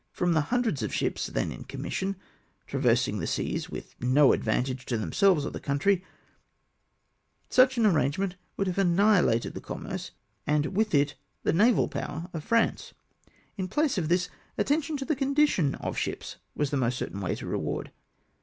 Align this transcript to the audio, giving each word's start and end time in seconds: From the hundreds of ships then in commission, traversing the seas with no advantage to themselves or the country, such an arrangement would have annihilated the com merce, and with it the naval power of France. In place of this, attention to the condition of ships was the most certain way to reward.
From 0.11 0.33
the 0.33 0.41
hundreds 0.41 0.81
of 0.81 0.91
ships 0.91 1.27
then 1.27 1.51
in 1.51 1.63
commission, 1.63 2.15
traversing 2.65 3.19
the 3.19 3.27
seas 3.27 3.69
with 3.69 3.93
no 4.01 4.33
advantage 4.33 4.83
to 4.87 4.97
themselves 4.97 5.45
or 5.45 5.51
the 5.51 5.59
country, 5.59 6.03
such 7.51 7.77
an 7.77 7.85
arrangement 7.85 8.35
would 8.57 8.65
have 8.65 8.79
annihilated 8.79 9.53
the 9.53 9.61
com 9.61 9.83
merce, 9.83 10.09
and 10.47 10.75
with 10.75 10.95
it 10.95 11.13
the 11.43 11.53
naval 11.53 11.87
power 11.87 12.29
of 12.33 12.43
France. 12.43 12.95
In 13.57 13.67
place 13.67 13.99
of 13.99 14.09
this, 14.09 14.27
attention 14.57 14.97
to 14.97 15.05
the 15.05 15.15
condition 15.15 15.75
of 15.75 15.99
ships 15.99 16.37
was 16.55 16.71
the 16.71 16.77
most 16.77 16.97
certain 16.97 17.21
way 17.21 17.35
to 17.35 17.45
reward. 17.45 17.91